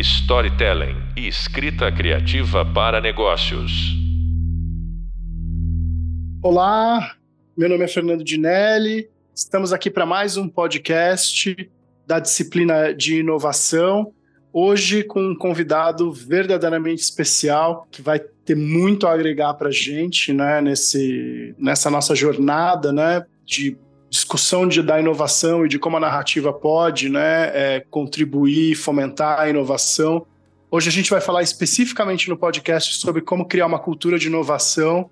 [0.00, 3.70] storytelling e escrita criativa para negócios.
[6.42, 7.14] Olá,
[7.56, 9.10] meu nome é Fernando Dinelli.
[9.34, 11.70] Estamos aqui para mais um podcast
[12.06, 14.12] da disciplina de inovação.
[14.52, 20.32] Hoje com um convidado verdadeiramente especial que vai ter muito a agregar para a gente,
[20.32, 23.76] né, nesse, nessa nossa jornada, né, de
[24.10, 29.48] discussão de, da inovação e de como a narrativa pode né, é, contribuir, fomentar a
[29.48, 30.26] inovação.
[30.68, 35.08] Hoje a gente vai falar especificamente no podcast sobre como criar uma cultura de inovação.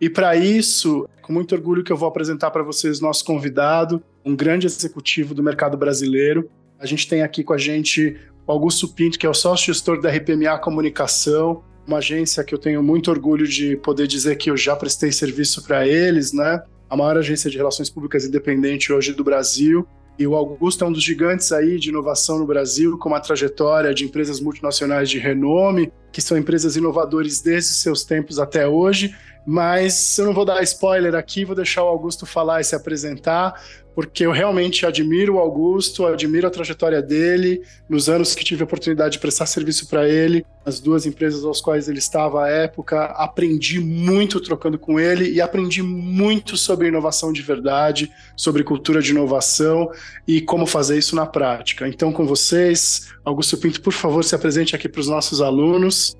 [0.00, 4.36] E para isso, com muito orgulho que eu vou apresentar para vocês nosso convidado, um
[4.36, 6.48] grande executivo do mercado brasileiro.
[6.78, 8.16] A gente tem aqui com a gente
[8.46, 12.58] o Augusto Pinto, que é o sócio gestor da RPMA Comunicação, uma agência que eu
[12.58, 16.62] tenho muito orgulho de poder dizer que eu já prestei serviço para eles, né?
[16.88, 19.86] A maior agência de relações públicas independente hoje do Brasil.
[20.18, 23.92] E o Augusto é um dos gigantes aí de inovação no Brasil, com uma trajetória
[23.92, 29.14] de empresas multinacionais de renome, que são empresas inovadoras desde seus tempos até hoje.
[29.46, 33.54] Mas eu não vou dar spoiler aqui, vou deixar o Augusto falar e se apresentar,
[33.94, 38.64] porque eu realmente admiro o Augusto, admiro a trajetória dele, nos anos que tive a
[38.64, 43.04] oportunidade de prestar serviço para ele, as duas empresas aos quais ele estava à época,
[43.04, 49.12] aprendi muito trocando com ele e aprendi muito sobre inovação de verdade, sobre cultura de
[49.12, 49.88] inovação
[50.26, 51.86] e como fazer isso na prática.
[51.88, 56.16] Então, com vocês, Augusto Pinto, por favor, se apresente aqui para os nossos alunos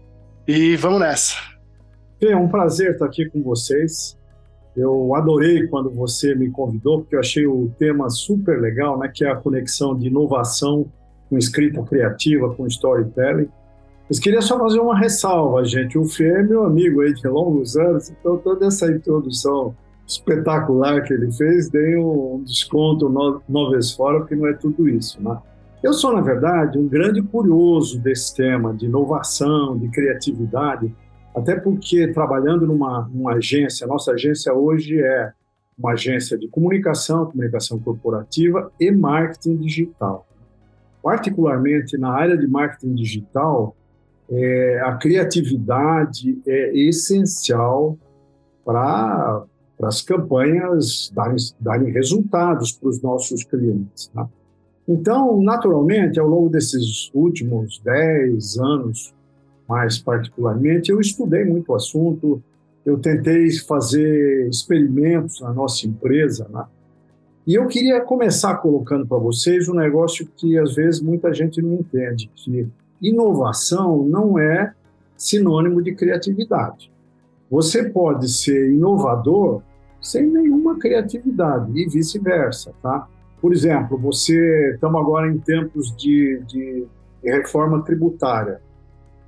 [0.46, 1.55] e vamos nessa.
[2.28, 4.18] É um prazer estar aqui com vocês.
[4.76, 9.24] Eu adorei quando você me convidou, porque eu achei o tema super legal, né, que
[9.24, 10.86] é a conexão de inovação
[11.30, 13.48] com escrita criativa, com storytelling.
[14.08, 15.98] Mas queria só fazer uma ressalva, gente.
[15.98, 19.74] O Fê é meu amigo aí de longos anos, então toda essa introdução
[20.06, 23.08] espetacular que ele fez, dei um desconto
[23.48, 25.36] no vez fora, porque não é tudo isso, né?
[25.82, 30.94] Eu sou, na verdade, um grande curioso desse tema de inovação, de criatividade,
[31.36, 35.32] até porque, trabalhando numa, numa agência, nossa agência hoje é
[35.78, 40.26] uma agência de comunicação, comunicação corporativa e marketing digital.
[41.02, 43.76] Particularmente na área de marketing digital,
[44.30, 47.98] é, a criatividade é essencial
[48.64, 49.44] para
[49.82, 54.08] as campanhas darem, darem resultados para os nossos clientes.
[54.08, 54.26] Tá?
[54.88, 59.14] Então, naturalmente, ao longo desses últimos 10 anos,
[59.68, 62.42] mais particularmente, eu estudei muito o assunto,
[62.84, 66.64] eu tentei fazer experimentos na nossa empresa, né?
[67.46, 71.74] E eu queria começar colocando para vocês um negócio que às vezes muita gente não
[71.74, 72.68] entende, que
[73.00, 74.72] inovação não é
[75.16, 76.90] sinônimo de criatividade.
[77.48, 79.62] Você pode ser inovador
[80.00, 83.08] sem nenhuma criatividade e vice-versa, tá?
[83.40, 86.84] Por exemplo, você estamos agora em tempos de, de
[87.22, 88.60] reforma tributária.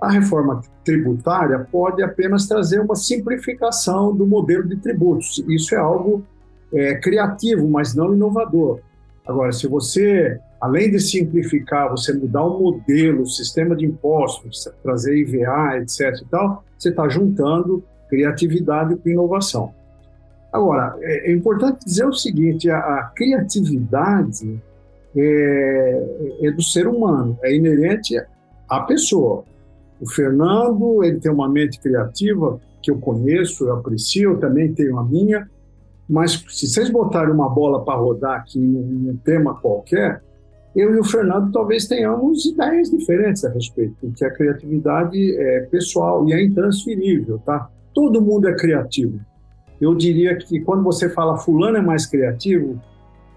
[0.00, 5.42] A reforma tributária pode apenas trazer uma simplificação do modelo de tributos.
[5.48, 6.24] Isso é algo
[6.72, 8.80] é, criativo, mas não inovador.
[9.26, 15.16] Agora, se você, além de simplificar, você mudar o modelo, o sistema de impostos, trazer
[15.18, 16.22] IVA, etc.
[16.22, 19.74] e tal, você está juntando criatividade com inovação.
[20.52, 24.60] Agora, é, é importante dizer o seguinte: a, a criatividade
[25.16, 28.16] é, é, do ser humano, é inerente
[28.68, 29.44] à pessoa.
[30.00, 34.98] O Fernando, ele tem uma mente criativa que eu conheço, eu aprecio, eu também tenho
[34.98, 35.48] a minha,
[36.08, 40.22] mas se vocês botarem uma bola para rodar aqui em um tema qualquer,
[40.74, 46.26] eu e o Fernando talvez tenhamos ideias diferentes a respeito, porque a criatividade é pessoal
[46.28, 47.68] e é intransferível, tá?
[47.92, 49.18] Todo mundo é criativo.
[49.80, 52.80] Eu diria que quando você fala fulano é mais criativo,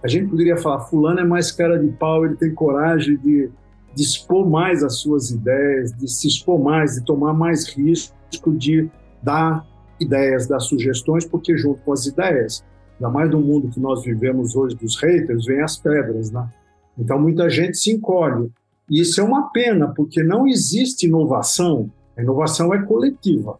[0.03, 3.49] a gente poderia falar fulano é mais cara de pau, ele tem coragem de
[3.93, 8.15] de expor mais as suas ideias, de se expor mais, de tomar mais risco
[8.53, 8.89] de
[9.21, 9.65] dar
[9.99, 12.63] ideias, dar sugestões, porque junto com as ideias,
[12.95, 16.49] ainda mais no mundo que nós vivemos hoje dos haters, vem as pedras, né?
[16.97, 18.51] Então muita gente se encolhe.
[18.89, 23.59] E isso é uma pena, porque não existe inovação, a inovação é coletiva.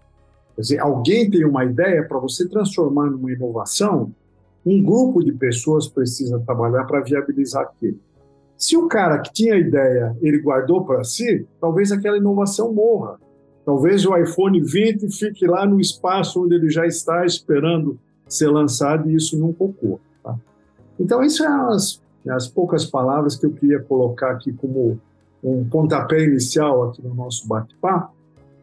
[0.56, 4.14] Quer dizer, alguém tem uma ideia para você transformar numa inovação,
[4.66, 8.00] um grupo de pessoas precisa trabalhar para viabilizar aquilo.
[8.62, 13.20] Se o cara que tinha a ideia, ele guardou para si, talvez aquela inovação morra.
[13.66, 19.10] Talvez o iPhone 20 fique lá no espaço onde ele já está esperando ser lançado
[19.10, 20.00] e isso não ocorra.
[20.24, 20.36] Tá?
[21.00, 25.00] Então, isso são é as, as poucas palavras que eu queria colocar aqui como
[25.44, 28.14] um pontapé inicial aqui no nosso bate-papo.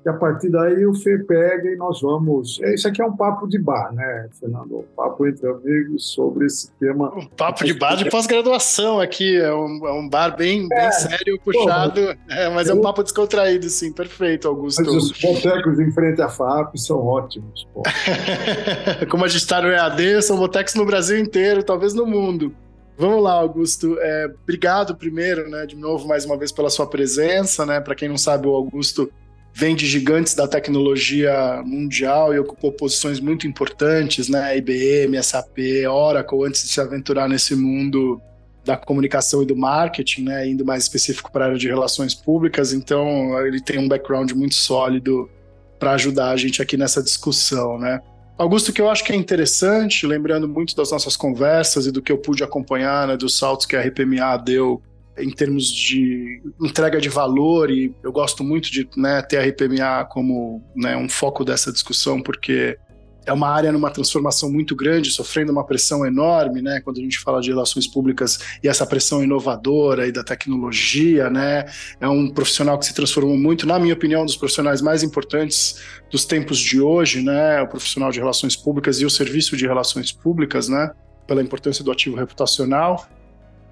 [0.08, 2.58] E a partir daí o Fê pega e nós vamos.
[2.62, 4.78] É, isso aqui é um papo de bar, né, Fernando?
[4.78, 7.12] Um papo entre amigos sobre esse tema.
[7.14, 9.36] Um papo de bar de pós-graduação aqui.
[9.36, 12.00] É um, é um bar bem, é, bem sério, puxado.
[12.30, 13.92] é, mas eu, é um papo descontraído, sim.
[13.92, 14.82] Perfeito, Augusto.
[14.82, 17.68] Mas os botecos em frente à FAP são ótimos.
[19.10, 22.54] Como a gente está no EAD, são botecos no Brasil inteiro, talvez no mundo.
[22.96, 23.98] Vamos lá, Augusto.
[24.00, 27.66] É, obrigado primeiro, né, de novo, mais uma vez, pela sua presença.
[27.66, 27.78] Né?
[27.78, 29.12] Para quem não sabe, o Augusto
[29.58, 34.56] vem de gigantes da tecnologia mundial e ocupou posições muito importantes, né?
[34.56, 35.58] IBM, SAP,
[35.90, 38.22] Oracle, antes de se aventurar nesse mundo
[38.64, 40.48] da comunicação e do marketing, né?
[40.48, 42.72] Indo mais específico para a área de relações públicas.
[42.72, 45.28] Então, ele tem um background muito sólido
[45.76, 48.00] para ajudar a gente aqui nessa discussão, né?
[48.38, 52.12] Augusto, que eu acho que é interessante, lembrando muito das nossas conversas e do que
[52.12, 54.80] eu pude acompanhar, né, dos saltos que a RPMA deu
[55.20, 60.04] em termos de entrega de valor, e eu gosto muito de né, ter a RPMA
[60.10, 62.78] como né, um foco dessa discussão, porque
[63.28, 66.80] é uma área numa transformação muito grande, sofrendo uma pressão enorme, né?
[66.80, 71.66] Quando a gente fala de relações públicas e essa pressão inovadora e da tecnologia, né?
[72.00, 75.78] É um profissional que se transformou muito, na minha opinião, um dos profissionais mais importantes
[76.10, 77.60] dos tempos de hoje, né?
[77.60, 80.90] O profissional de relações públicas e o serviço de relações públicas, né?
[81.26, 83.06] Pela importância do ativo reputacional.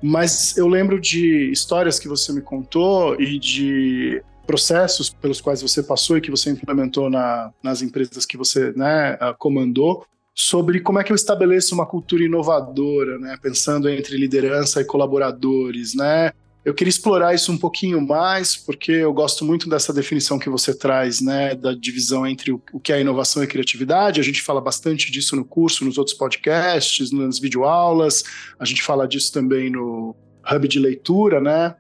[0.03, 5.83] Mas eu lembro de histórias que você me contou e de processos pelos quais você
[5.83, 11.01] passou e que você implementou na, nas empresas que você né, ah, comandou, sobre como
[11.01, 16.31] é que eu estabeleço uma cultura inovadora, né, pensando entre liderança e colaboradores, né?
[16.67, 20.75] Eu queria explorar isso um pouquinho mais, porque eu gosto muito dessa definição que você
[20.75, 24.21] traz, né, da divisão entre o, que é inovação e criatividade.
[24.21, 28.25] A gente fala bastante disso no curso, nos outros podcasts, nas videoaulas.
[28.59, 31.77] A gente fala disso também no hub de leitura, né?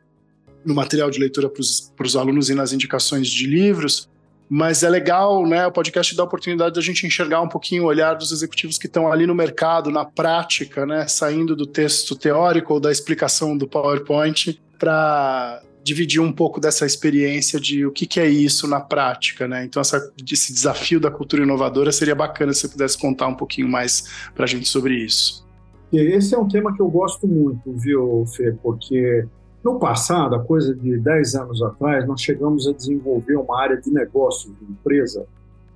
[0.64, 4.08] no material de leitura para os alunos e nas indicações de livros,
[4.48, 5.66] mas é legal, né?
[5.66, 8.86] O podcast dá a oportunidade da gente enxergar um pouquinho o olhar dos executivos que
[8.86, 11.08] estão ali no mercado, na prática, né?
[11.08, 17.60] Saindo do texto teórico ou da explicação do PowerPoint para dividir um pouco dessa experiência
[17.60, 19.64] de o que, que é isso na prática, né?
[19.64, 23.68] Então, essa, esse desafio da cultura inovadora seria bacana se você pudesse contar um pouquinho
[23.68, 25.46] mais para a gente sobre isso.
[25.92, 28.52] Esse é um tema que eu gosto muito, viu, Fê?
[28.60, 29.26] Porque
[29.62, 33.90] no passado, a coisa de 10 anos atrás, nós chegamos a desenvolver uma área de
[33.90, 35.26] negócios de empresa,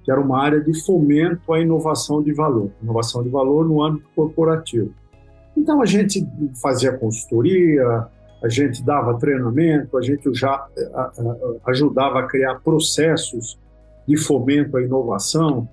[0.04, 4.08] que era uma área de fomento à inovação de valor, inovação de valor no âmbito
[4.14, 4.92] corporativo.
[5.56, 6.26] Então a gente
[6.60, 8.06] fazia consultoria,
[8.42, 10.66] a gente dava treinamento, a gente já
[11.66, 13.58] ajudava a criar processos
[14.06, 15.68] de fomento à inovação.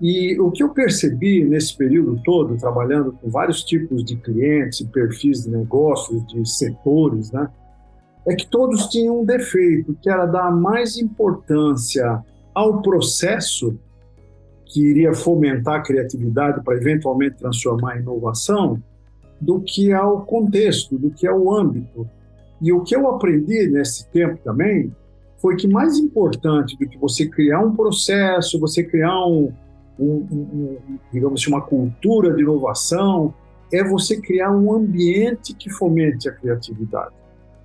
[0.00, 5.44] E o que eu percebi nesse período todo, trabalhando com vários tipos de clientes, perfis
[5.44, 7.48] de negócios, de setores, né,
[8.26, 12.22] é que todos tinham um defeito, que era dar mais importância
[12.54, 13.78] ao processo
[14.66, 18.82] que iria fomentar a criatividade para eventualmente transformar em inovação,
[19.40, 22.08] do que ao contexto, do que ao âmbito.
[22.60, 24.92] E o que eu aprendi nesse tempo também
[25.38, 29.52] foi que mais importante do que você criar um processo, você criar um,
[29.98, 30.76] um, um,
[31.12, 33.32] digamos assim, uma cultura de inovação,
[33.72, 37.14] é você criar um ambiente que fomente a criatividade.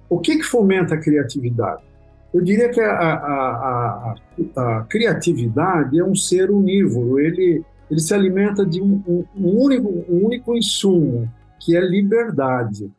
[0.10, 1.82] O que, que fomenta a criatividade?
[2.34, 4.16] Eu diria que a, a, a,
[4.56, 10.56] a, criatividade é um ser unívoro, ele, ele se alimenta de um, um, único, único
[10.56, 11.32] insumo,
[11.64, 12.92] que é liberdade.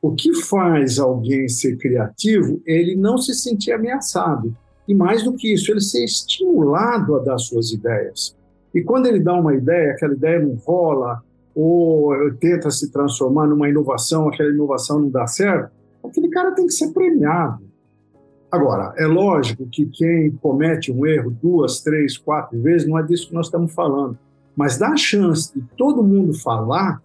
[0.00, 4.56] O que faz alguém ser criativo é ele não se sentir ameaçado.
[4.86, 8.36] E mais do que isso, ele ser estimulado a dar suas ideias.
[8.72, 11.22] E quando ele dá uma ideia, aquela ideia não rola,
[11.54, 15.72] ou tenta se transformar numa inovação, aquela inovação não dá certo,
[16.04, 17.64] aquele cara tem que ser premiado.
[18.52, 23.28] Agora, é lógico que quem comete um erro duas, três, quatro vezes, não é disso
[23.28, 24.16] que nós estamos falando.
[24.54, 27.02] Mas dar a chance de todo mundo falar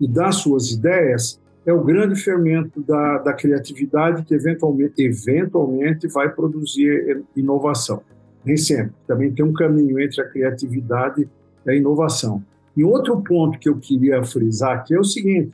[0.00, 6.28] e dar suas ideias é o grande fermento da, da criatividade que eventualmente, eventualmente vai
[6.28, 8.02] produzir inovação.
[8.44, 8.92] Nem sempre.
[9.06, 11.28] Também tem um caminho entre a criatividade
[11.64, 12.44] e a inovação.
[12.76, 15.52] E outro ponto que eu queria frisar aqui é o seguinte: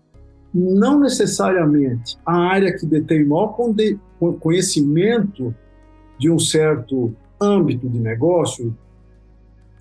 [0.52, 3.56] não necessariamente a área que detém maior
[4.40, 5.54] conhecimento
[6.18, 8.76] de um certo âmbito de negócio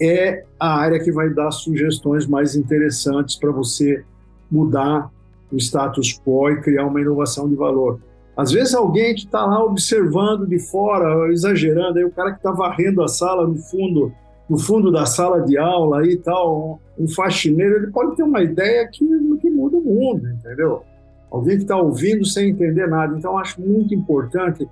[0.02, 4.06] é a área que vai dar sugestões mais interessantes para você
[4.52, 5.10] mudar
[5.52, 8.00] o status quo e criar uma inovação de valor.
[8.38, 12.52] Às vezes alguém que está lá observando de fora, exagerando, aí o cara que está
[12.52, 14.14] varrendo a sala no fundo,
[14.50, 18.88] no fundo da sala de aula e tal, um faxineiro, ele pode ter uma ideia
[18.88, 19.06] que,
[19.42, 20.84] que muda o mundo, entendeu?
[21.30, 23.16] Alguém que está ouvindo sem entender nada.
[23.18, 24.68] Então, acho muito importante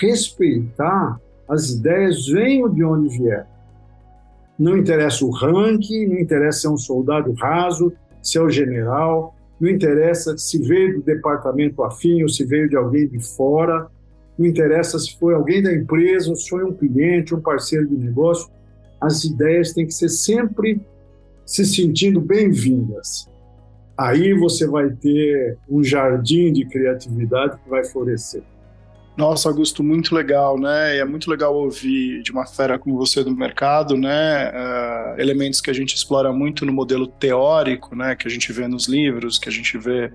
[0.00, 3.46] respeitar As ideias venham de onde vier.
[4.58, 9.34] Não interessa o ranking, não interessa se é um soldado raso, se é o general,
[9.60, 13.88] não interessa se veio do departamento afim ou se veio de alguém de fora,
[14.38, 17.96] não interessa se foi alguém da empresa ou se foi um cliente, um parceiro de
[17.96, 18.50] negócio.
[19.00, 20.80] As ideias têm que ser sempre
[21.44, 23.28] se sentindo bem-vindas.
[23.96, 28.42] Aí você vai ter um jardim de criatividade que vai florescer.
[29.16, 30.96] Nossa, Augusto, muito legal, né?
[30.96, 34.50] E é muito legal ouvir de uma fera como você do mercado, né?
[34.50, 38.16] Uh, elementos que a gente explora muito no modelo teórico, né?
[38.16, 40.10] Que a gente vê nos livros, que a gente vê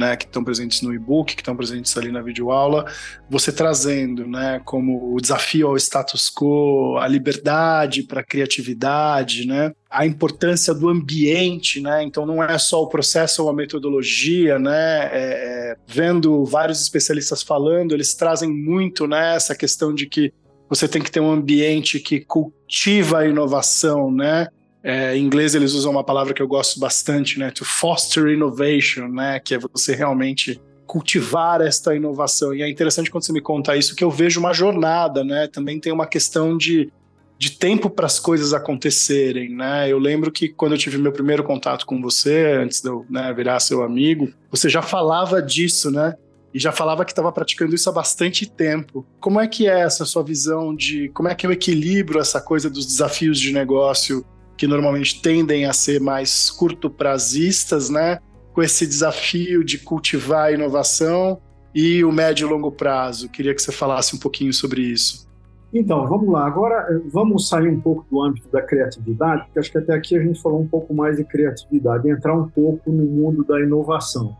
[0.00, 2.90] né, que estão presentes no e-book, que estão presentes ali na videoaula,
[3.28, 9.72] você trazendo, né, como o desafio ao status quo, a liberdade para a criatividade, né,
[9.90, 15.10] a importância do ambiente, né, então não é só o processo ou a metodologia, né,
[15.12, 20.32] é, é, vendo vários especialistas falando, eles trazem muito, né, essa questão de que
[20.66, 24.48] você tem que ter um ambiente que cultiva a inovação, né,
[24.82, 27.50] é, em inglês eles usam uma palavra que eu gosto bastante, né?
[27.50, 29.38] To foster innovation, né?
[29.38, 32.54] Que é você realmente cultivar esta inovação.
[32.54, 35.46] E é interessante quando você me conta isso, que eu vejo uma jornada, né?
[35.46, 36.90] Também tem uma questão de,
[37.38, 39.88] de tempo para as coisas acontecerem, né?
[39.88, 43.32] Eu lembro que quando eu tive meu primeiro contato com você, antes de eu né,
[43.34, 46.14] virar seu amigo, você já falava disso, né?
[46.52, 49.06] E já falava que estava praticando isso há bastante tempo.
[49.20, 52.68] Como é que é essa sua visão de como é que eu equilibro essa coisa
[52.68, 54.24] dos desafios de negócio
[54.60, 58.18] que normalmente tendem a ser mais curto-prazistas, né?
[58.52, 61.40] Com esse desafio de cultivar a inovação
[61.74, 63.30] e o médio e longo prazo.
[63.30, 65.26] Queria que você falasse um pouquinho sobre isso.
[65.72, 66.46] Então, vamos lá.
[66.46, 70.14] Agora, eh, vamos sair um pouco do âmbito da criatividade, porque acho que até aqui
[70.14, 74.36] a gente falou um pouco mais de criatividade, entrar um pouco no mundo da inovação,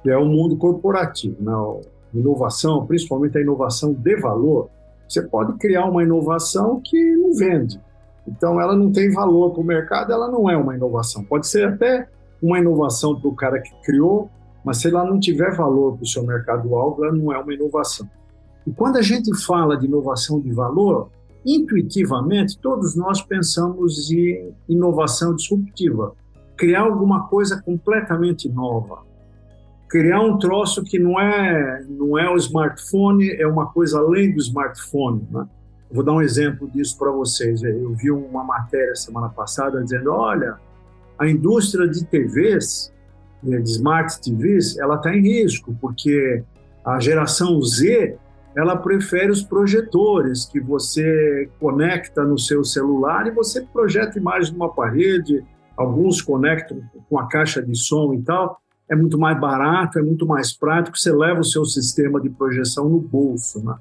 [0.00, 1.34] que é o mundo corporativo.
[1.40, 1.52] Né?
[2.14, 4.70] Inovação, principalmente a inovação de valor,
[5.08, 7.80] você pode criar uma inovação que não vende,
[8.26, 11.24] então, ela não tem valor para o mercado, ela não é uma inovação.
[11.24, 12.08] Pode ser até
[12.42, 14.28] uma inovação para o cara que criou,
[14.64, 18.08] mas se ela não tiver valor para o seu mercado-alvo, ela não é uma inovação.
[18.66, 21.08] E quando a gente fala de inovação de valor,
[21.44, 26.12] intuitivamente, todos nós pensamos em inovação disruptiva.
[26.56, 29.04] Criar alguma coisa completamente nova.
[29.88, 34.40] Criar um troço que não é, não é o smartphone, é uma coisa além do
[34.40, 35.24] smartphone.
[35.30, 35.46] Né?
[35.90, 37.62] Vou dar um exemplo disso para vocês.
[37.62, 40.56] Eu vi uma matéria semana passada dizendo: olha,
[41.18, 42.92] a indústria de TVs,
[43.42, 46.42] né, de smart TVs, ela está em risco, porque
[46.84, 48.18] a geração Z
[48.56, 54.72] ela prefere os projetores que você conecta no seu celular e você projeta imagens numa
[54.72, 55.44] parede,
[55.76, 58.58] alguns conectam com a caixa de som e tal.
[58.88, 62.88] É muito mais barato, é muito mais prático, você leva o seu sistema de projeção
[62.88, 63.62] no bolso.
[63.62, 63.74] Né?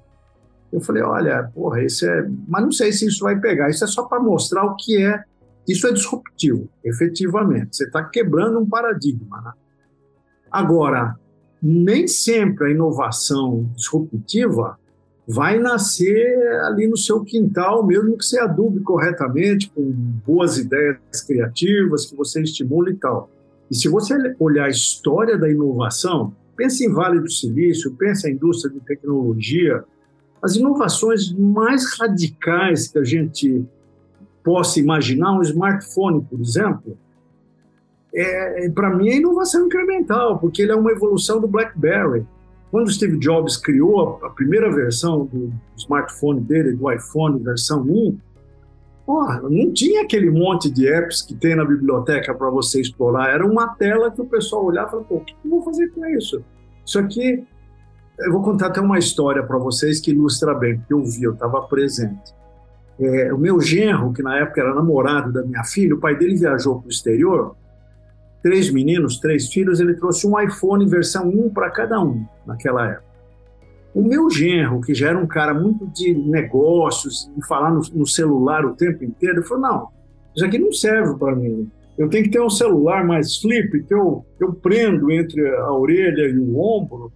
[0.76, 2.30] Eu falei, olha, porra, isso é.
[2.50, 3.70] Mas não sei se isso vai pegar.
[3.70, 5.24] Isso é só para mostrar o que é.
[5.66, 7.78] Isso é disruptivo, efetivamente.
[7.78, 9.42] Você está quebrando um paradigma.
[9.42, 9.54] Né?
[10.52, 11.16] Agora,
[11.64, 14.78] nem sempre a inovação disruptiva
[15.26, 19.82] vai nascer ali no seu quintal, mesmo que você adube corretamente, com
[20.28, 23.30] boas ideias criativas, que você estimule e tal.
[23.72, 28.34] E se você olhar a história da inovação, pense em Vale do Silício, pense em
[28.34, 29.86] indústria de tecnologia,
[30.46, 33.66] as inovações mais radicais que a gente
[34.44, 36.96] possa imaginar, um smartphone, por exemplo,
[38.14, 42.28] é, é para mim é inovação incremental, porque ele é uma evolução do BlackBerry.
[42.70, 48.16] Quando Steve Jobs criou a, a primeira versão do smartphone dele, do iPhone, versão 1,
[49.04, 53.34] porra, não tinha aquele monte de apps que tem na biblioteca para você explorar.
[53.34, 55.88] Era uma tela que o pessoal olhava e falava, pô, o que eu vou fazer
[55.90, 56.44] com isso?
[56.86, 57.44] Isso aqui
[58.20, 61.34] eu vou contar até uma história para vocês que ilustra bem, porque eu vi, eu
[61.34, 62.34] estava presente.
[63.00, 66.36] É, o meu genro, que na época era namorado da minha filha, o pai dele
[66.36, 67.56] viajou para o exterior,
[68.42, 73.06] três meninos, três filhos, ele trouxe um iPhone versão 1 para cada um naquela época.
[73.94, 78.06] O meu genro, que já era um cara muito de negócios, e falar no, no
[78.06, 79.88] celular o tempo inteiro, ele falou: não,
[80.36, 81.70] isso aqui não serve para mim.
[81.98, 86.28] Eu tenho que ter um celular mais flip, que eu, eu prendo entre a orelha
[86.28, 87.12] e o ombro,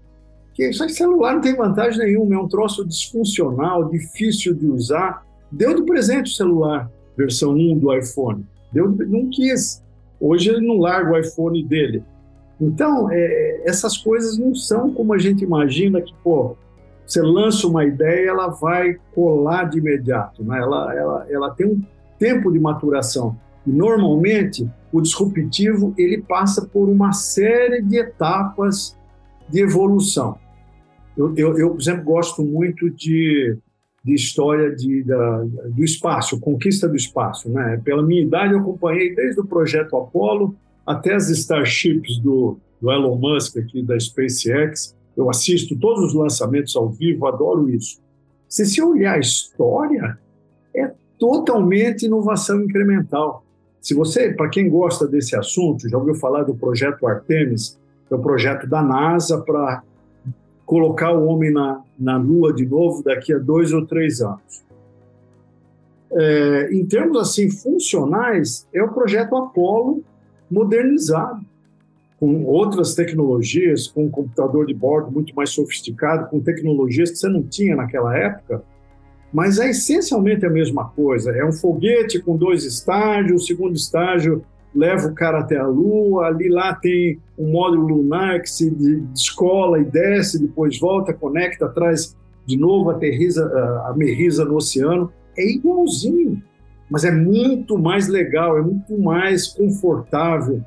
[0.60, 5.26] porque isso celular não tem vantagem nenhuma, é um troço disfuncional, difícil de usar.
[5.50, 8.46] Deu de presente o celular, versão 1 do iPhone.
[8.74, 9.82] Deu, não quis.
[10.20, 12.04] Hoje ele não larga o iPhone dele.
[12.60, 16.58] Então, é, essas coisas não são como a gente imagina que, pô,
[17.08, 20.44] você lança uma ideia, ela vai colar de imediato.
[20.44, 20.60] Né?
[20.60, 21.82] Ela, ela, ela tem um
[22.20, 23.38] tempo de maturação.
[23.66, 29.00] E, normalmente, o disruptivo ele passa por uma série de etapas
[29.48, 30.38] de evolução.
[31.20, 33.56] Eu, eu, eu, por exemplo, gosto muito de
[34.04, 37.50] de história de, da, do espaço, conquista do espaço.
[37.50, 37.80] Né?
[37.84, 43.18] Pela minha idade, eu acompanhei desde o projeto Apollo até as Starships do, do Elon
[43.18, 44.96] Musk, aqui da SpaceX.
[45.16, 48.00] Eu assisto todos os lançamentos ao vivo, adoro isso.
[48.48, 50.18] Se você olhar a história,
[50.74, 53.44] é totalmente inovação incremental.
[53.82, 57.78] Se você, para quem gosta desse assunto, já ouviu falar do projeto Artemis,
[58.10, 59.84] é o projeto da NASA para
[60.70, 64.64] colocar o homem na, na Lua de novo daqui a dois ou três anos.
[66.12, 70.04] É, em termos assim funcionais, é o projeto Apollo
[70.50, 71.44] modernizado,
[72.20, 77.30] com outras tecnologias, com um computador de bordo muito mais sofisticado, com tecnologias que você
[77.30, 78.62] não tinha naquela época,
[79.34, 81.32] mas é essencialmente a mesma coisa.
[81.32, 86.28] É um foguete com dois estágios, o segundo estágio leva o cara até a Lua,
[86.28, 92.16] ali lá tem um módulo lunar que se descola e desce, depois volta, conecta, traz
[92.46, 93.46] de novo, aterriza,
[93.86, 95.12] amerriza no oceano.
[95.38, 96.42] É igualzinho,
[96.90, 100.62] mas é muito mais legal, é muito mais confortável,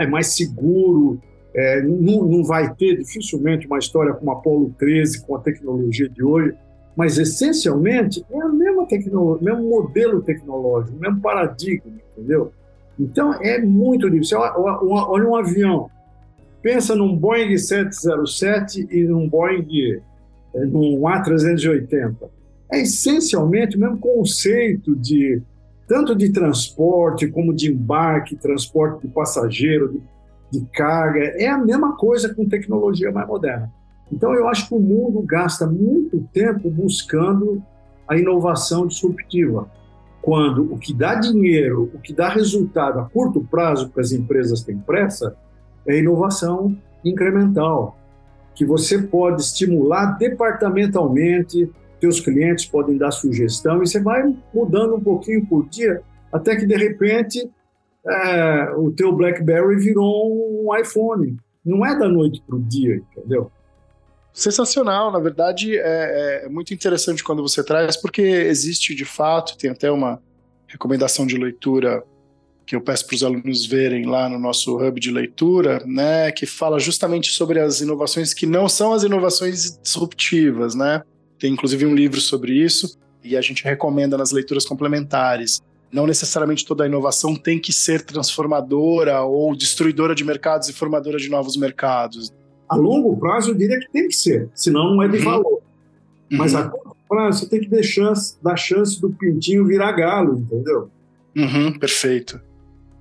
[0.00, 1.20] é mais seguro,
[1.54, 6.22] é, não, não vai ter dificilmente uma história como Apolo 13 com a tecnologia de
[6.22, 6.54] hoje,
[6.96, 12.52] mas essencialmente é a tecnologia, mesmo modelo tecnológico, o mesmo paradigma, entendeu?
[13.02, 14.38] Então é muito difícil.
[14.38, 15.90] Olha um avião,
[16.62, 19.66] pensa num Boeing 707 e num Boeing
[20.54, 22.14] eh, num A380.
[22.70, 25.42] É essencialmente o mesmo conceito de
[25.88, 30.00] tanto de transporte como de embarque, transporte de passageiro,
[30.50, 33.70] de, de carga, é a mesma coisa com tecnologia mais moderna.
[34.10, 37.62] Então eu acho que o mundo gasta muito tempo buscando
[38.06, 39.68] a inovação disruptiva
[40.22, 44.62] quando o que dá dinheiro, o que dá resultado a curto prazo que as empresas
[44.62, 45.36] têm pressa,
[45.86, 47.98] é inovação incremental,
[48.54, 51.68] que você pode estimular departamentalmente,
[52.00, 56.02] teus clientes podem dar sugestão e você vai mudando um pouquinho por dia,
[56.32, 57.50] até que de repente
[58.06, 61.36] é, o teu BlackBerry virou um iPhone.
[61.64, 63.50] Não é da noite para o dia, entendeu?
[64.32, 69.70] Sensacional, na verdade é, é, muito interessante quando você traz, porque existe de fato, tem
[69.70, 70.22] até uma
[70.66, 72.02] recomendação de leitura
[72.66, 76.46] que eu peço para os alunos verem lá no nosso hub de leitura, né, que
[76.46, 81.02] fala justamente sobre as inovações que não são as inovações disruptivas, né?
[81.38, 85.60] Tem inclusive um livro sobre isso e a gente recomenda nas leituras complementares.
[85.92, 91.28] Não necessariamente toda inovação tem que ser transformadora ou destruidora de mercados e formadora de
[91.28, 92.32] novos mercados
[92.72, 95.24] a longo prazo, eu diria que tem que ser, senão não é de uhum.
[95.24, 95.52] valor.
[95.52, 96.38] Uhum.
[96.38, 100.38] Mas a curto prazo, você tem que dar chance, dar chance do pintinho virar galo,
[100.38, 100.90] entendeu?
[101.36, 102.40] Uhum, perfeito.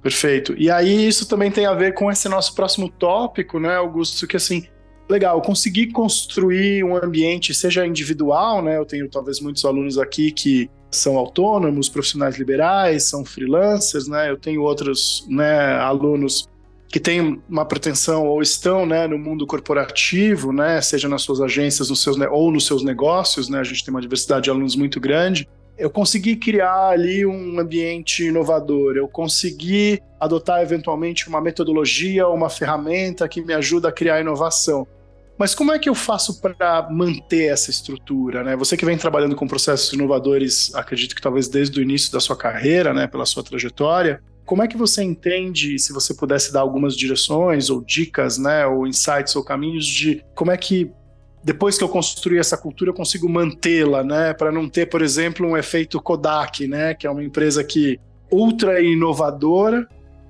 [0.01, 0.53] Perfeito.
[0.57, 4.25] E aí isso também tem a ver com esse nosso próximo tópico, né, Augusto?
[4.27, 4.65] Que assim,
[5.07, 8.77] legal, conseguir construir um ambiente, seja individual, né?
[8.77, 14.29] Eu tenho talvez muitos alunos aqui que são autônomos, profissionais liberais, são freelancers, né?
[14.29, 16.49] Eu tenho outros né, alunos
[16.91, 21.89] que têm uma pretensão ou estão né, no mundo corporativo, né, seja nas suas agências
[21.89, 24.99] nos seus, ou nos seus negócios, né, a gente tem uma diversidade de alunos muito
[24.99, 32.49] grande, eu consegui criar ali um ambiente inovador, eu consegui adotar eventualmente uma metodologia, uma
[32.49, 34.85] ferramenta que me ajuda a criar inovação.
[35.37, 38.43] Mas como é que eu faço para manter essa estrutura?
[38.43, 38.55] Né?
[38.55, 42.35] Você que vem trabalhando com processos inovadores, acredito que talvez desde o início da sua
[42.35, 44.21] carreira, né, pela sua trajetória,
[44.51, 48.85] como é que você entende, se você pudesse dar algumas direções ou dicas, né, ou
[48.85, 50.91] insights ou caminhos de como é que
[51.41, 55.47] depois que eu construir essa cultura eu consigo mantê-la, né, para não ter, por exemplo,
[55.47, 57.97] um efeito Kodak, né, que é uma empresa que
[58.29, 59.87] ultra inovadora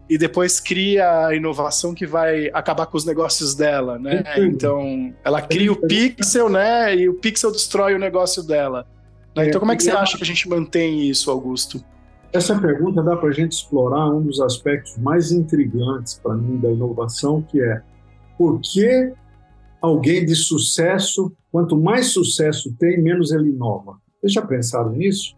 [0.07, 4.23] e depois cria a inovação que vai acabar com os negócios dela, né?
[4.37, 6.95] Então, ela cria o pixel, né?
[6.95, 8.85] E o pixel destrói o negócio dela.
[9.35, 9.47] Né?
[9.47, 11.83] Então, como é que você acha que a gente mantém isso, Augusto?
[12.33, 16.71] Essa pergunta dá para a gente explorar um dos aspectos mais intrigantes para mim da
[16.71, 17.81] inovação, que é
[18.37, 19.13] por que
[19.81, 23.97] alguém de sucesso, quanto mais sucesso tem, menos ele inova?
[24.19, 25.35] Vocês já pensaram nisso?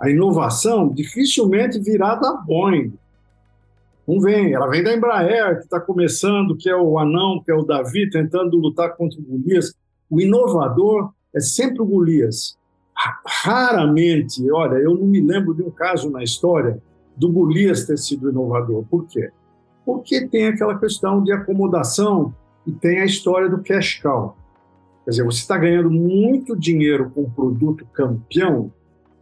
[0.00, 2.94] A inovação dificilmente virá da Boeing.
[4.08, 7.54] Não vem, ela vem da Embraer, que está começando, que é o anão, que é
[7.54, 9.74] o Davi, tentando lutar contra o Golias.
[10.08, 12.56] O inovador é sempre o Golias
[12.94, 16.80] raramente, olha, eu não me lembro de um caso na história
[17.16, 18.84] do Golias ter sido inovador.
[18.90, 19.30] Por quê?
[19.84, 22.34] Porque tem aquela questão de acomodação
[22.66, 24.36] e tem a história do cash cow.
[25.04, 28.72] Quer dizer, você está ganhando muito dinheiro com um produto campeão,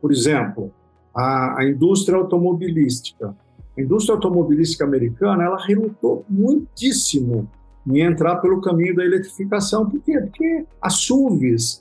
[0.00, 0.72] por exemplo,
[1.14, 3.34] a, a indústria automobilística.
[3.76, 7.48] A indústria automobilística americana, ela relutou muitíssimo
[7.86, 9.88] em entrar pelo caminho da eletrificação.
[9.88, 10.20] Por quê?
[10.20, 11.80] Porque as SUVs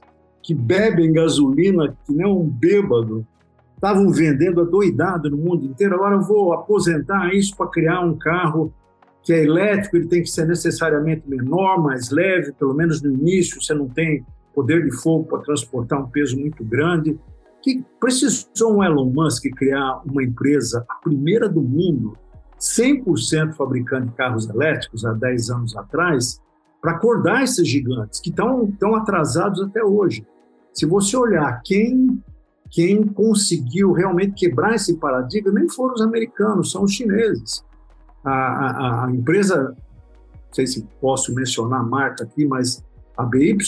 [0.50, 3.24] que bebem gasolina que nem um bêbado,
[3.76, 5.94] estavam vendendo adoidado no mundo inteiro.
[5.94, 8.74] Agora eu vou aposentar isso para criar um carro
[9.22, 13.62] que é elétrico, ele tem que ser necessariamente menor, mais leve, pelo menos no início,
[13.62, 17.16] você não tem poder de fogo para transportar um peso muito grande.
[17.62, 22.18] Que precisou um Elon Musk criar uma empresa, a primeira do mundo,
[22.60, 26.42] 100% fabricante de carros elétricos há 10 anos atrás,
[26.82, 30.26] para acordar esses gigantes que estão tão atrasados até hoje.
[30.80, 32.24] Se você olhar quem
[32.72, 37.66] quem conseguiu realmente quebrar esse paradigma nem foram os americanos, são os chineses.
[38.24, 42.82] A, a, a empresa, não sei se posso mencionar a marca aqui, mas
[43.18, 43.60] a BYD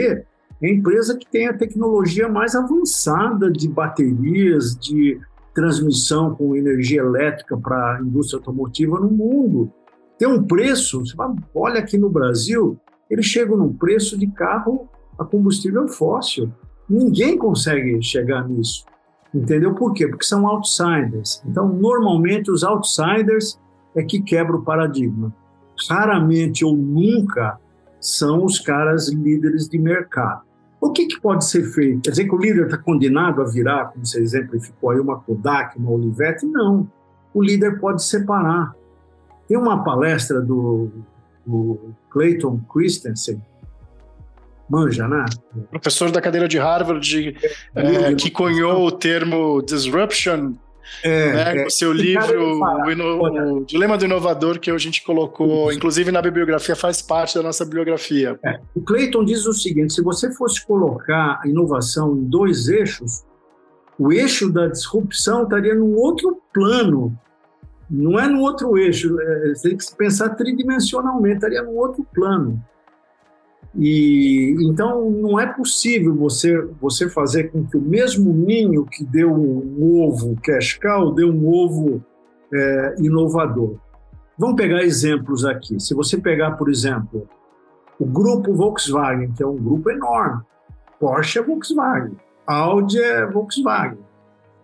[0.00, 0.24] é
[0.62, 5.20] a empresa que tem a tecnologia mais avançada de baterias, de
[5.52, 9.70] transmissão com energia elétrica para a indústria automotiva no mundo.
[10.16, 11.14] Tem um preço, você
[11.54, 12.78] olha aqui no Brasil,
[13.10, 16.50] eles chegam num preço de carro a combustível fóssil.
[16.88, 18.84] Ninguém consegue chegar nisso.
[19.34, 20.06] Entendeu por quê?
[20.06, 21.42] Porque são outsiders.
[21.46, 23.58] Então, normalmente, os outsiders
[23.96, 25.34] é que quebram o paradigma.
[25.88, 27.58] Raramente ou nunca
[28.00, 30.42] são os caras líderes de mercado.
[30.80, 32.02] O que, que pode ser feito?
[32.02, 35.78] Quer dizer que o líder está condenado a virar, como você exemplificou aí, uma Kodak,
[35.78, 36.46] uma Olivetti?
[36.46, 36.86] Não.
[37.32, 38.74] O líder pode separar.
[39.48, 40.90] Tem uma palestra do,
[41.44, 41.78] do
[42.10, 43.42] Clayton Christensen,
[44.68, 45.24] manja, né?
[45.70, 47.36] Professor da cadeira de Harvard,
[47.74, 50.54] é, é, que cunhou o termo disruption,
[51.02, 55.72] é, né, com seu livro o, ino, o, Dilema do Inovador, que a gente colocou,
[55.72, 58.38] inclusive na bibliografia, faz parte da nossa bibliografia.
[58.44, 63.24] É, o Clayton diz o seguinte: se você fosse colocar a inovação em dois eixos,
[63.98, 67.16] o eixo da disrupção estaria num outro plano,
[67.90, 72.62] não é no outro eixo, é, tem que pensar tridimensionalmente, estaria num outro plano.
[73.76, 79.32] E então não é possível você você fazer com que o mesmo ninho que deu
[79.32, 82.02] um ovo cash cow dê um ovo
[82.52, 83.76] é, inovador.
[84.38, 85.80] Vamos pegar exemplos aqui.
[85.80, 87.28] Se você pegar, por exemplo,
[87.98, 90.42] o grupo Volkswagen, que é um grupo enorme,
[90.98, 93.98] Porsche é Volkswagen, Audi é Volkswagen.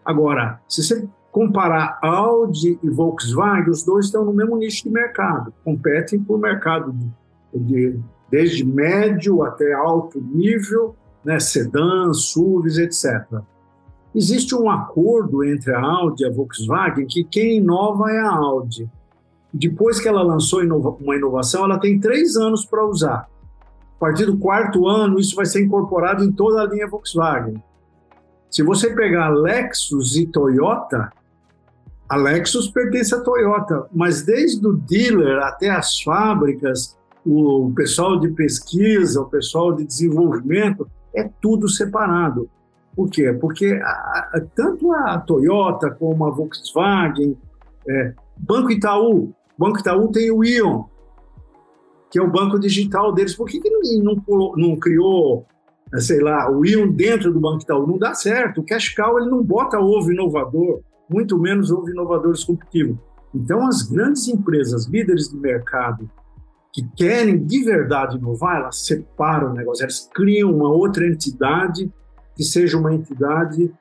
[0.05, 5.53] Agora, se você comparar Audi e Volkswagen, os dois estão no mesmo nicho de mercado,
[5.65, 7.11] competem por mercado de,
[7.55, 13.41] de desde médio até alto nível, né, sedã, SUVs, etc.
[14.15, 18.91] Existe um acordo entre a Audi e a Volkswagen que quem inova é a Audi.
[19.53, 23.29] Depois que ela lançou uma inovação, ela tem três anos para usar.
[23.97, 27.63] A partir do quarto ano, isso vai ser incorporado em toda a linha Volkswagen.
[28.51, 31.13] Se você pegar Lexus e Toyota,
[32.09, 38.29] a Lexus pertence à Toyota, mas desde o dealer até as fábricas, o pessoal de
[38.31, 42.49] pesquisa, o pessoal de desenvolvimento, é tudo separado.
[42.95, 43.33] Por quê?
[43.33, 47.37] Porque a, a, tanto a Toyota como a Volkswagen,
[47.89, 50.85] é, Banco Itaú, Banco Itaú tem o Ion,
[52.11, 53.35] que é o banco digital deles.
[53.35, 55.47] Por que, que não, não, não criou,
[55.99, 57.87] sei lá, o Ion dentro do Banco Itaú?
[57.87, 58.61] Não dá certo.
[58.61, 62.99] O cash cow ele não bota ovo inovador, muito menos ovo inovador disruptivo.
[63.35, 66.11] Então, as grandes empresas, líderes de mercado,
[66.73, 71.91] que querem de verdade inovar, elas separam o negócio, elas criam uma outra entidade
[72.37, 73.73] que seja uma entidade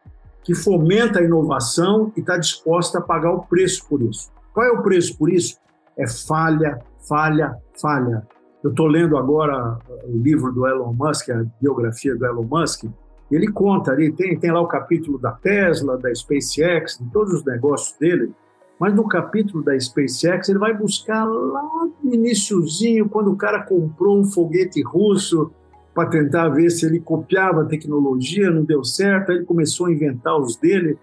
[0.43, 4.31] que fomenta a inovação e está disposta a pagar o preço por isso.
[4.53, 5.57] Qual é o preço por isso?
[5.95, 8.27] É falha, falha, falha.
[8.63, 12.85] Eu estou lendo agora o livro do Elon Musk, a biografia do Elon Musk,
[13.31, 17.33] e ele conta ali, tem, tem lá o capítulo da Tesla, da SpaceX, de todos
[17.35, 18.33] os negócios dele,
[18.79, 21.61] mas no capítulo da SpaceX, ele vai buscar lá
[22.01, 25.51] no iníciozinho, quando o cara comprou um foguete russo
[25.93, 29.91] para tentar ver se ele copiava a tecnologia, não deu certo, aí ele começou a
[29.91, 30.97] inventar os dele.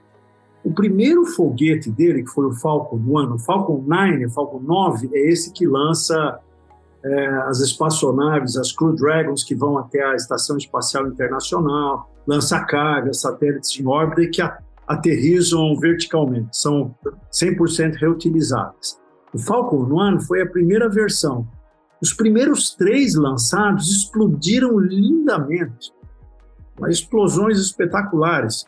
[0.65, 5.11] O primeiro foguete dele, que foi o Falcon 1, o Falcon 9, o Falcon 9,
[5.13, 6.41] é esse que lança
[7.05, 13.21] é, as espaçonaves, as Crew Dragons, que vão até a Estação Espacial Internacional, lança cargas,
[13.21, 14.43] satélites em órbita e que
[14.87, 16.95] aterrizam verticalmente, são
[17.33, 18.99] 100% reutilizáveis.
[19.33, 21.47] O Falcon 1 foi a primeira versão.
[22.01, 25.93] Os primeiros três lançados explodiram lindamente,
[26.89, 28.65] explosões espetaculares.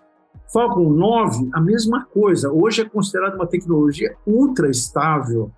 [0.53, 2.51] Falcon 9, a mesma coisa.
[2.51, 5.51] Hoje é considerada uma tecnologia ultra estável,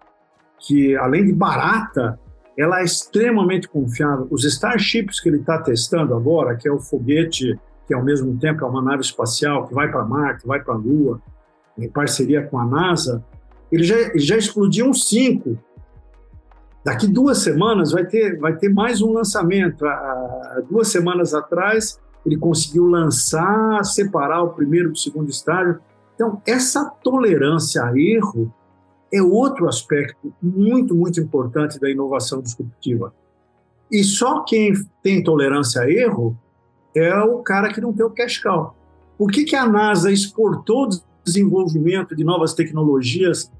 [0.58, 2.18] que além de barata,
[2.58, 4.26] ela é extremamente confiável.
[4.30, 7.58] Os Starships que ele está testando agora, que é o foguete
[7.90, 10.76] que ao mesmo tempo é uma nave espacial que vai para Marte, vai para a
[10.76, 11.20] Lua,
[11.76, 13.20] em parceria com a NASA,
[13.72, 15.58] ele já, ele já explodiu um cinco.
[16.84, 19.84] Daqui duas semanas vai ter, vai ter mais um lançamento.
[19.84, 25.80] Há duas semanas atrás, ele conseguiu lançar, separar o primeiro do segundo estágio.
[26.14, 28.54] Então, essa tolerância a erro
[29.12, 33.12] é outro aspecto muito, muito importante da inovação disruptiva.
[33.90, 36.38] E só quem tem tolerância a erro
[36.94, 38.74] é o cara que não tem o cash cow.
[39.16, 40.88] Por que, que a NASA exportou
[41.24, 43.50] desenvolvimento de novas tecnologias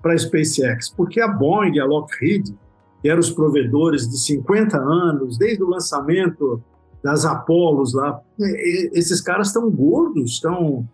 [0.00, 0.88] para a SpaceX?
[0.88, 2.54] Porque a Boeing a Lockheed,
[3.02, 6.62] que eram os provedores de 50 anos, desde o lançamento
[7.02, 8.20] das Apolos lá,
[8.92, 10.86] esses caras estão gordos, estão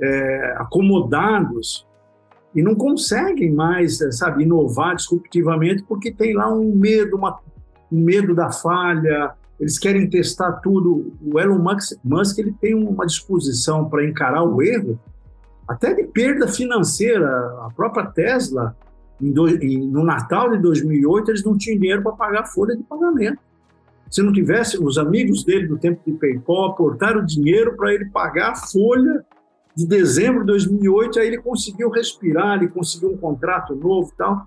[0.00, 1.86] é, acomodados
[2.54, 7.40] e não conseguem mais, sabe, inovar disruptivamente porque tem lá um medo, uma,
[7.90, 11.12] um medo da falha, eles querem testar tudo.
[11.22, 11.62] O Elon
[12.02, 14.98] Musk ele tem uma disposição para encarar o erro,
[15.66, 17.28] até de perda financeira.
[17.62, 18.76] A própria Tesla,
[19.20, 22.82] do, em, no Natal de 2008, eles não tinham dinheiro para pagar a folha de
[22.82, 23.38] pagamento.
[24.10, 28.52] Se não tivesse, os amigos dele do tempo de PayPal aportaram dinheiro para ele pagar
[28.52, 29.24] a folha
[29.76, 34.46] de dezembro de 2008, aí ele conseguiu respirar, ele conseguiu um contrato novo e tal.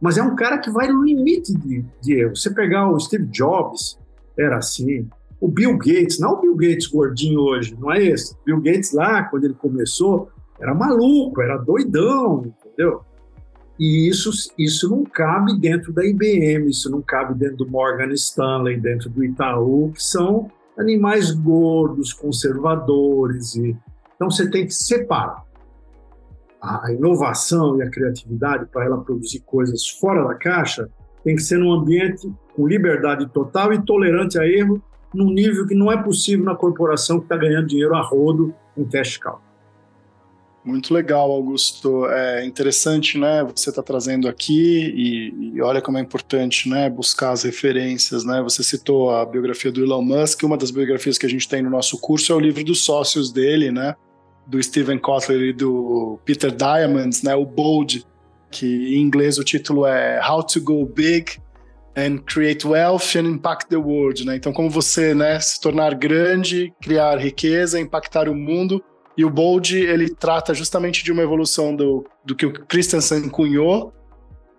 [0.00, 2.36] Mas é um cara que vai no limite de, de erro.
[2.36, 3.98] Você pegar o Steve Jobs,
[4.38, 5.08] era assim.
[5.40, 8.36] O Bill Gates, não o Bill Gates gordinho hoje, não é esse.
[8.44, 13.02] Bill Gates lá, quando ele começou, era maluco, era doidão, entendeu?
[13.78, 18.80] E isso, isso não cabe dentro da IBM, isso não cabe dentro do Morgan Stanley,
[18.80, 23.54] dentro do Itaú, que são animais gordos, conservadores.
[23.54, 23.76] E...
[24.16, 25.44] Então você tem que separar
[26.60, 30.90] a inovação e a criatividade para ela produzir coisas fora da caixa
[31.24, 34.82] tem que ser num ambiente com liberdade total e tolerante a erro,
[35.14, 38.84] num nível que não é possível na corporação que está ganhando dinheiro a rodo em
[38.84, 39.40] cash cow.
[40.64, 42.06] Muito legal, Augusto.
[42.06, 43.42] É interessante, né?
[43.44, 46.90] Você está trazendo aqui e, e, olha como é importante, né?
[46.90, 48.42] Buscar as referências, né?
[48.42, 50.42] Você citou a biografia do Elon Musk.
[50.42, 53.32] Uma das biografias que a gente tem no nosso curso é o livro dos sócios
[53.32, 53.94] dele, né?
[54.46, 57.34] Do Steven Kotler e do Peter Diamond, né?
[57.34, 58.04] O Bold,
[58.50, 61.38] que em inglês o título é How to Go Big
[61.96, 64.36] and Create Wealth and Impact the World, né?
[64.36, 68.82] Então, como você, né, se tornar grande, criar riqueza, impactar o mundo.
[69.16, 73.92] E o Bold, ele trata justamente de uma evolução do, do que o Christensen cunhou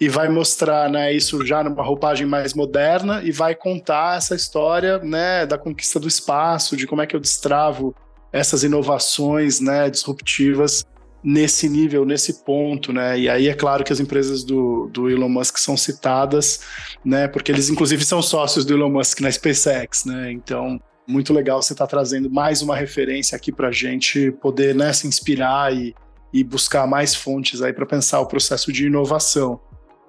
[0.02, 4.98] e vai mostrar, né, isso já numa roupagem mais moderna e vai contar essa história,
[5.00, 7.96] né, da conquista do espaço, de como é que eu destravo
[8.34, 10.86] essas inovações, né, disruptivas
[11.24, 13.20] nesse nível, nesse ponto, né?
[13.20, 16.62] E aí é claro que as empresas do, do Elon Musk são citadas,
[17.04, 17.28] né?
[17.28, 20.32] Porque eles inclusive são sócios do Elon Musk na SpaceX, né?
[20.32, 24.76] Então, muito legal você estar tá trazendo mais uma referência aqui para a gente poder
[24.76, 25.96] né, se inspirar e,
[26.32, 29.60] e buscar mais fontes aí para pensar o processo de inovação.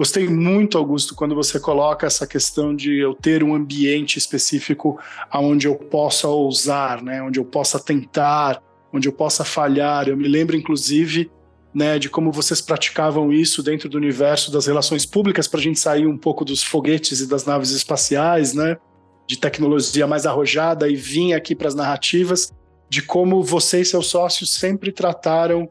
[0.01, 4.99] Gostei muito, Augusto, quando você coloca essa questão de eu ter um ambiente específico
[5.35, 7.23] onde eu possa ousar, né?
[7.23, 10.09] Onde eu possa tentar, onde eu possa falhar.
[10.09, 11.31] Eu me lembro, inclusive,
[11.75, 15.79] né, de como vocês praticavam isso dentro do universo das relações públicas para a gente
[15.79, 18.77] sair um pouco dos foguetes e das naves espaciais, né,
[19.27, 22.53] de tecnologia mais arrojada e vir aqui para as narrativas,
[22.89, 25.69] de como você e seus sócios sempre trataram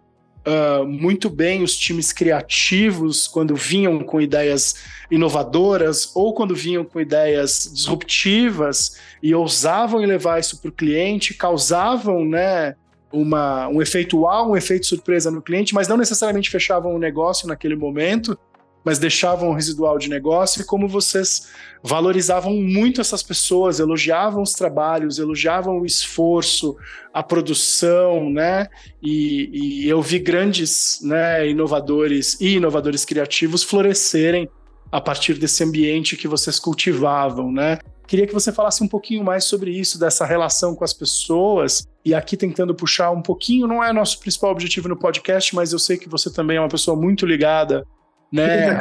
[0.47, 4.75] uh, muito bem os times criativos quando vinham com ideias
[5.11, 12.23] inovadoras ou quando vinham com ideias disruptivas e ousavam levar isso para o cliente, causavam,
[12.23, 12.75] né,
[13.11, 17.47] uma, um efeito uau, um efeito surpresa no cliente, mas não necessariamente fechavam o negócio
[17.47, 18.37] naquele momento,
[18.83, 21.49] mas deixavam um residual de negócio e como vocês
[21.83, 26.77] valorizavam muito essas pessoas, elogiavam os trabalhos, elogiavam o esforço,
[27.13, 28.67] a produção, né?
[29.01, 34.49] E, e eu vi grandes né, inovadores e inovadores criativos florescerem
[34.91, 37.79] a partir desse ambiente que vocês cultivavam, né?
[38.09, 41.87] Queria que você falasse um pouquinho mais sobre isso, dessa relação com as pessoas.
[42.03, 45.77] E aqui tentando puxar um pouquinho, não é nosso principal objetivo no podcast, mas eu
[45.77, 47.85] sei que você também é uma pessoa muito ligada,
[48.33, 48.71] né?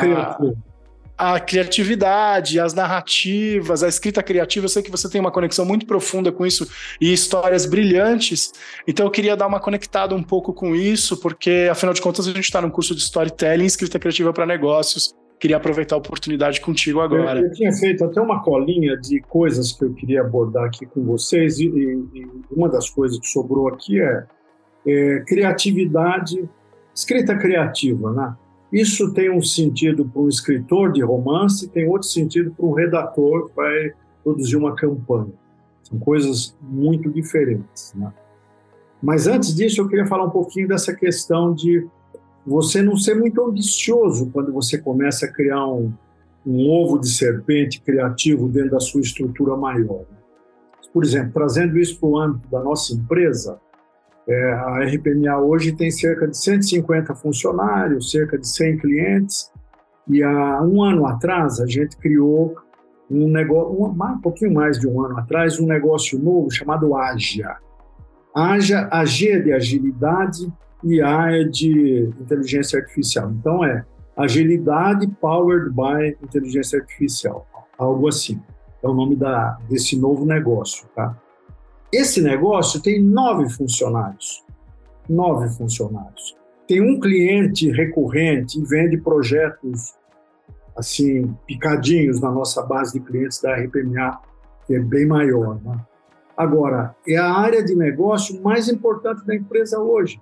[1.18, 4.64] A, a criatividade, as narrativas, a escrita criativa.
[4.64, 6.66] Eu sei que você tem uma conexão muito profunda com isso
[6.98, 8.50] e histórias brilhantes.
[8.86, 12.30] Então eu queria dar uma conectada um pouco com isso, porque afinal de contas a
[12.30, 17.00] gente está num curso de storytelling, escrita criativa para negócios queria aproveitar a oportunidade contigo
[17.00, 17.40] agora.
[17.40, 21.04] Eu, eu, tinha feito até uma colinha de coisas que eu queria abordar aqui com
[21.04, 24.26] vocês, e, e uma das coisas que sobrou aqui é,
[24.86, 26.48] é, criatividade,
[26.94, 28.36] escrita criativa, né?
[28.70, 33.48] Isso tem um sentido para um escritor de romance, tem outro sentido para um redator
[33.48, 35.32] que vai produzir uma campanha.
[35.82, 38.12] São coisas muito diferentes, né?
[39.00, 41.86] Mas antes disso, eu queria falar um pouquinho dessa questão de
[42.48, 45.92] você não ser muito ambicioso quando você começa a criar um,
[46.46, 50.04] um ovo de serpente criativo dentro da sua estrutura maior.
[50.92, 53.60] por exemplo, trazendo isso para o âmbito da nossa empresa,
[54.26, 59.50] é, a RPMA hoje tem cerca de 150 funcionários, cerca de 100 clientes,
[60.08, 62.56] e há um ano atrás a gente criou
[63.10, 67.56] um negócio, um, um pouquinho mais de um ano atrás, um negócio novo chamado Agia.
[68.34, 70.50] Agia, a G é de agilidade
[70.84, 73.30] e A é de inteligência artificial.
[73.30, 73.84] Então é
[74.16, 78.40] agilidade powered by inteligência artificial, algo assim.
[78.82, 81.16] É o nome da, desse novo negócio, tá?
[81.92, 84.44] Esse negócio tem nove funcionários.
[85.08, 86.36] Nove funcionários.
[86.66, 89.94] Tem um cliente recorrente e vende projetos
[90.76, 94.20] assim picadinhos na nossa base de clientes da RPMA,
[94.66, 95.60] que é bem maior.
[95.62, 95.76] Né?
[96.36, 100.20] Agora, é a área de negócio mais importante da empresa hoje.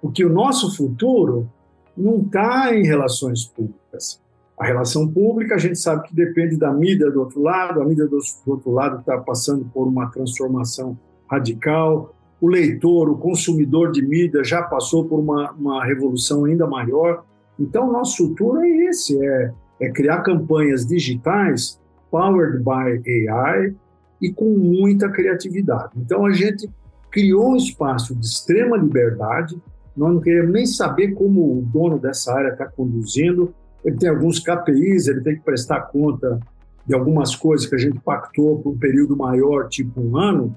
[0.00, 1.48] Porque o nosso futuro
[1.96, 4.20] não está em relações públicas.
[4.58, 8.06] A relação pública, a gente sabe que depende da mídia do outro lado, a mídia
[8.06, 10.98] do, outro lado está passando por uma transformação
[11.30, 17.24] radical, o leitor, o consumidor de mídia já passou por uma, uma revolução ainda maior.
[17.58, 21.78] Então, o nosso futuro é esse: é, é criar campanhas digitais
[22.10, 23.74] powered by AI
[24.20, 25.92] e com muita criatividade.
[25.96, 26.68] Então, a gente
[27.10, 29.60] criou um espaço de extrema liberdade.
[29.96, 34.38] Nós não queremos nem saber como o dono dessa área está conduzindo, ele tem alguns
[34.38, 36.38] KPIs, ele tem que prestar conta
[36.86, 40.56] de algumas coisas que a gente pactou por um período maior, tipo um ano.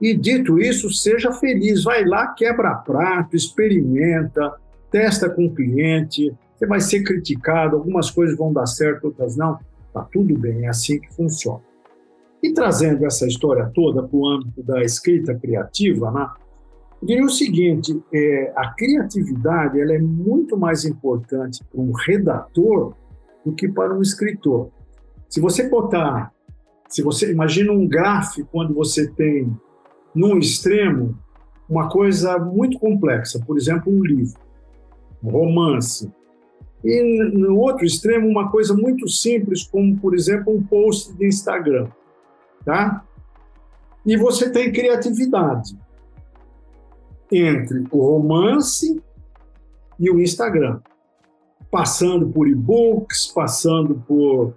[0.00, 4.54] E dito isso, seja feliz, vai lá, quebra prato, experimenta,
[4.90, 9.58] testa com o cliente, você vai ser criticado, algumas coisas vão dar certo, outras não.
[9.92, 11.60] Tá tudo bem, é assim que funciona.
[12.42, 16.28] E trazendo essa história toda para o âmbito da escrita criativa, né,
[17.04, 22.94] eu diria o seguinte: é, a criatividade ela é muito mais importante para um redator
[23.44, 24.70] do que para um escritor.
[25.28, 26.32] Se você botar,
[26.88, 29.54] se você imagina um gráfico quando você tem
[30.14, 31.18] num extremo
[31.68, 34.40] uma coisa muito complexa, por exemplo, um livro,
[35.22, 36.10] um romance,
[36.82, 37.02] e
[37.34, 41.88] no outro extremo uma coisa muito simples, como por exemplo um post de Instagram,
[42.64, 43.04] tá?
[44.06, 45.83] E você tem criatividade
[47.30, 49.00] entre o romance
[49.98, 50.80] e o Instagram,
[51.70, 54.54] passando por e-books, passando por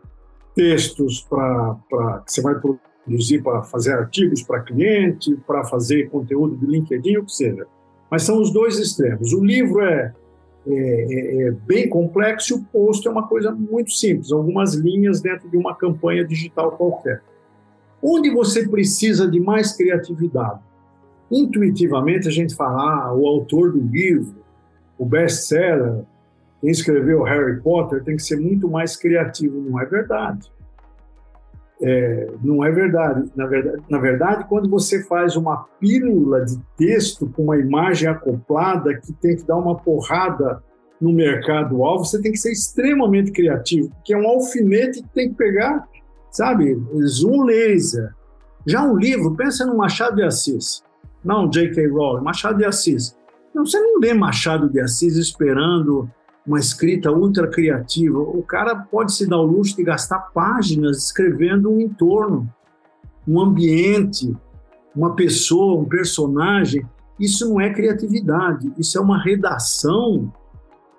[0.56, 6.66] textos para que você vai produzir para fazer artigos para cliente, para fazer conteúdo de
[6.66, 7.66] LinkedIn, o que seja.
[8.10, 9.34] Mas são os dois extremos.
[9.34, 10.14] O livro é,
[10.68, 15.22] é, é, é bem complexo e o post é uma coisa muito simples, algumas linhas
[15.22, 17.22] dentro de uma campanha digital qualquer.
[18.02, 20.60] Onde você precisa de mais criatividade?
[21.32, 24.36] Intuitivamente a gente fala, ah, o autor do livro,
[24.98, 26.04] o best-seller,
[26.62, 29.62] quem escreveu Harry Potter tem que ser muito mais criativo.
[29.62, 30.52] Não é verdade.
[31.82, 33.32] É, não é verdade.
[33.36, 33.84] Na, verdade.
[33.90, 39.36] na verdade, quando você faz uma pílula de texto com uma imagem acoplada que tem
[39.36, 40.64] que dar uma porrada
[41.00, 45.36] no mercado-alvo, você tem que ser extremamente criativo, porque é um alfinete que tem que
[45.36, 45.88] pegar,
[46.32, 48.16] sabe, zoom laser.
[48.66, 50.84] Já um livro, pensa no Machado de Assis.
[51.24, 51.88] Não J.K.
[51.88, 53.18] Rowling, Machado de Assis.
[53.54, 56.10] Não, você não lê Machado de Assis esperando
[56.46, 58.20] uma escrita ultra criativa.
[58.20, 62.50] O cara pode se dar o luxo de gastar páginas escrevendo um entorno,
[63.28, 64.36] um ambiente,
[64.96, 66.88] uma pessoa, um personagem.
[67.20, 70.32] Isso não é criatividade, isso é uma redação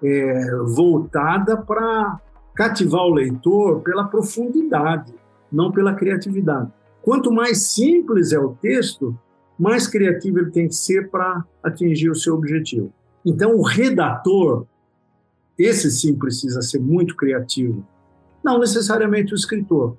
[0.03, 2.21] é, voltada para
[2.55, 5.15] cativar o leitor pela profundidade,
[5.51, 6.71] não pela criatividade.
[7.01, 9.17] Quanto mais simples é o texto,
[9.59, 12.93] mais criativo ele tem que ser para atingir o seu objetivo.
[13.25, 14.67] Então, o redator,
[15.59, 17.85] esse sim precisa ser muito criativo.
[18.45, 19.97] Não necessariamente o escritor.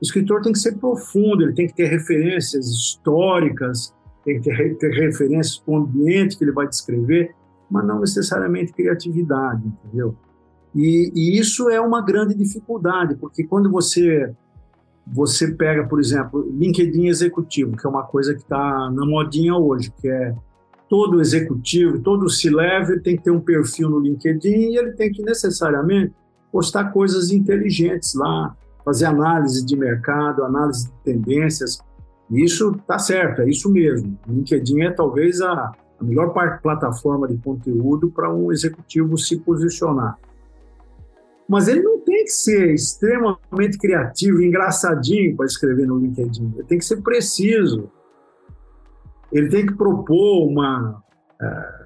[0.00, 3.92] O escritor tem que ser profundo, ele tem que ter referências históricas,
[4.24, 7.34] tem que ter, referências para o ambiente que ele vai descrever,
[7.70, 10.16] mas não necessariamente criatividade, entendeu?
[10.74, 14.32] E, e isso é uma grande dificuldade, porque quando você
[15.06, 19.92] você pega, por exemplo, LinkedIn executivo, que é uma coisa que está na modinha hoje,
[20.00, 20.34] que é
[20.88, 25.22] todo executivo, todo C-level tem que ter um perfil no LinkedIn e ele tem que
[25.22, 26.12] necessariamente
[26.50, 31.78] postar coisas inteligentes lá, fazer análise de mercado, análise de tendências.
[32.28, 34.18] Isso está certo, é isso mesmo.
[34.28, 40.18] O LinkedIn é talvez a, a melhor plataforma de conteúdo para um executivo se posicionar.
[41.48, 46.52] Mas ele não tem que ser extremamente criativo, engraçadinho para escrever no LinkedIn.
[46.54, 47.90] Ele tem que ser preciso.
[49.32, 51.02] Ele tem que propor uma,
[51.40, 51.84] uh,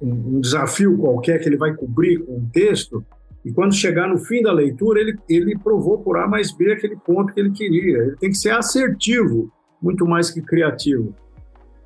[0.00, 3.04] um, desafio qualquer que ele vai cobrir com um texto,
[3.44, 6.96] e quando chegar no fim da leitura, ele, ele provou por A mais B aquele
[6.96, 7.98] ponto que ele queria.
[7.98, 11.12] Ele tem que ser assertivo muito mais que criativo.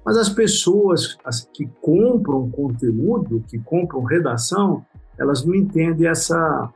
[0.05, 4.85] Mas as pessoas as que compram conteúdo, que compram redação,
[5.19, 6.71] elas não entendem essa,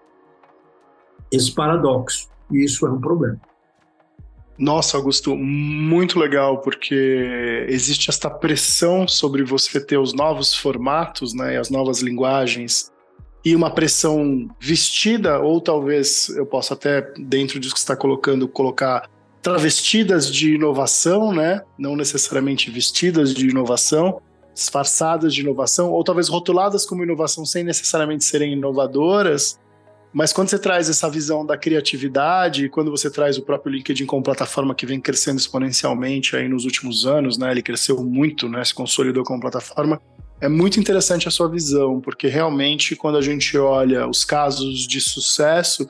[1.30, 2.28] esse paradoxo.
[2.50, 3.40] E isso é um problema.
[4.58, 11.58] Nossa, Augusto, muito legal, porque existe esta pressão sobre você ter os novos formatos, né,
[11.58, 12.92] as novas linguagens,
[13.42, 18.46] e uma pressão vestida, ou talvez eu possa até, dentro disso que você está colocando,
[18.46, 19.08] colocar
[19.40, 21.62] travestidas de inovação, né?
[21.78, 24.20] Não necessariamente vestidas de inovação,
[24.52, 29.58] disfarçadas de inovação, ou talvez rotuladas como inovação sem necessariamente serem inovadoras.
[30.12, 34.22] Mas quando você traz essa visão da criatividade, quando você traz o próprio LinkedIn como
[34.22, 37.50] plataforma que vem crescendo exponencialmente aí nos últimos anos, né?
[37.50, 38.64] Ele cresceu muito, né?
[38.64, 40.00] Se consolidou como plataforma.
[40.40, 45.00] É muito interessante a sua visão, porque realmente quando a gente olha os casos de
[45.00, 45.86] sucesso,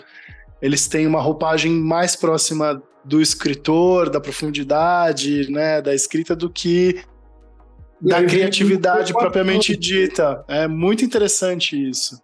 [0.61, 7.03] eles têm uma roupagem mais próxima do escritor, da profundidade, né, da escrita, do que
[8.01, 10.45] da criatividade propriamente dita.
[10.49, 12.21] É muito interessante isso,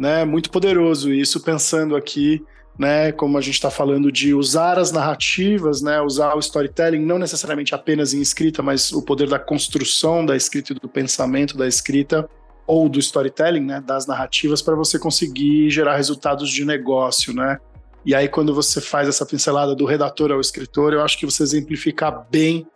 [0.00, 0.24] né?
[0.24, 2.42] Muito poderoso isso pensando aqui,
[2.78, 3.12] né?
[3.12, 6.00] Como a gente está falando de usar as narrativas, né?
[6.00, 10.72] Usar o storytelling não necessariamente apenas em escrita, mas o poder da construção da escrita
[10.72, 12.26] e do pensamento da escrita
[12.66, 13.84] ou do storytelling, né?
[13.86, 17.58] Das narrativas para você conseguir gerar resultados de negócio, né?
[18.02, 21.42] E aí, quando você faz essa pincelada do redator ao escritor, eu acho que você
[21.42, 22.66] exemplifica bem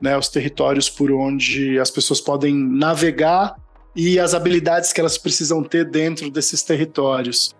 [0.00, 3.54] né, os territórios por onde as pessoas podem navegar
[3.94, 7.54] e as habilidades que elas precisam ter dentro desses territórios.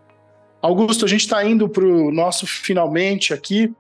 [0.60, 3.72] Augusto, a gente está indo para o nosso finalmente aqui,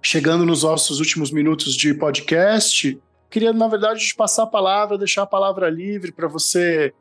[0.00, 2.98] chegando nos nossos últimos minutos de podcast.
[3.28, 6.94] Queria, na verdade, te passar a palavra, deixar a palavra livre para você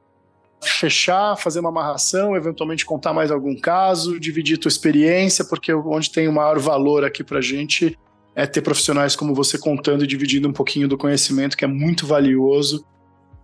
[0.62, 6.28] fechar, fazer uma amarração, eventualmente contar mais algum caso, dividir tua experiência, porque onde tem
[6.28, 7.98] o maior valor aqui para a gente
[8.36, 12.06] é ter profissionais como você contando e dividindo um pouquinho do conhecimento, que é muito
[12.06, 12.86] valioso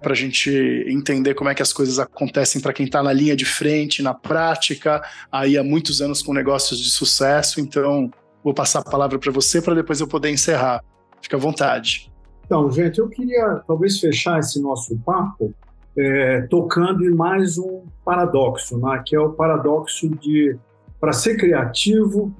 [0.04, 0.52] para a gente
[0.88, 4.14] entender como é que as coisas acontecem para quem está na linha de frente, na
[4.14, 5.02] prática,
[5.32, 7.60] aí há muitos anos com negócios de sucesso.
[7.60, 8.12] Então,
[8.44, 10.84] vou passar a palavra para você para depois eu poder encerrar.
[11.22, 12.12] Fica à vontade.
[12.46, 15.54] Então, gente, eu queria talvez fechar esse nosso papo
[15.98, 20.58] é, tocando em mais um paradoxo, né, que é o paradoxo de,
[21.00, 22.36] para ser criativo,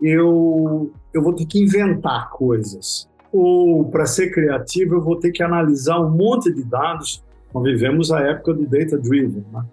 [0.00, 3.09] eu, eu vou ter que inventar coisas.
[3.32, 7.24] Ou, para ser criativo, eu vou ter que analisar um monte de dados.
[7.54, 9.44] Nós vivemos a época do data-driven.
[9.52, 9.64] Né?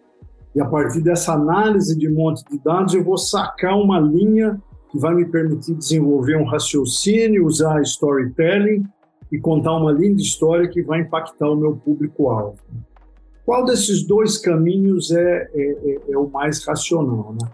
[0.55, 4.59] E a partir dessa análise de um monte de dados, eu vou sacar uma linha
[4.91, 8.85] que vai me permitir desenvolver um raciocínio, usar storytelling
[9.31, 12.57] e contar uma linda história que vai impactar o meu público-alvo.
[13.45, 17.33] Qual desses dois caminhos é, é, é, é o mais racional?
[17.33, 17.49] Né?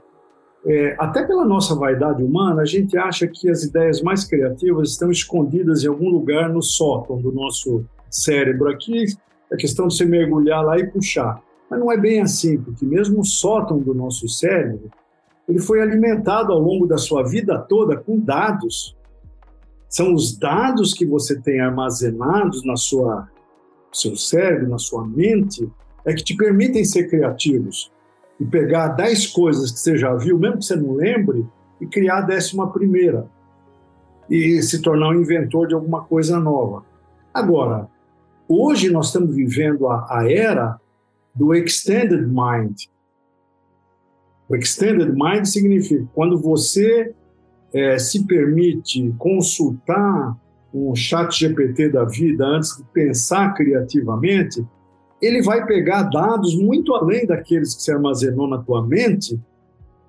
[0.66, 5.12] É, até pela nossa vaidade humana, a gente acha que as ideias mais criativas estão
[5.12, 8.70] escondidas em algum lugar no sótão do nosso cérebro.
[8.70, 9.06] Aqui
[9.52, 11.42] é questão de você mergulhar lá e puxar.
[11.70, 14.90] Mas não é bem assim, porque mesmo o sótão do nosso cérebro,
[15.50, 18.96] ele foi alimentado ao longo da sua vida toda com dados.
[19.90, 23.28] São os dados que você tem armazenados na sua
[23.92, 25.70] seu cérebro, na sua mente,
[26.04, 27.93] é que te permitem ser criativos
[28.40, 31.46] e pegar dez coisas que você já viu, mesmo que você não lembre,
[31.80, 33.28] e criar a décima primeira
[34.30, 36.84] e se tornar um inventor de alguma coisa nova.
[37.34, 37.90] Agora,
[38.48, 40.80] hoje nós estamos vivendo a, a era
[41.36, 42.76] do extended mind.
[44.48, 47.14] O extended mind significa quando você
[47.74, 50.38] é, se permite consultar
[50.74, 54.66] um chat GPT da vida antes de pensar criativamente,
[55.24, 59.40] ele vai pegar dados muito além daqueles que você armazenou na tua mente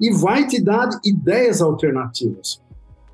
[0.00, 2.60] e vai te dar ideias alternativas.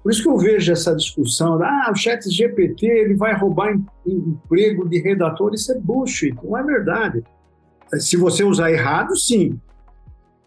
[0.03, 4.89] Por isso que eu vejo essa discussão, ah, o chat GPT ele vai roubar emprego
[4.89, 7.23] de redator, isso é bullshit, não é verdade.
[7.99, 9.61] Se você usar errado, sim,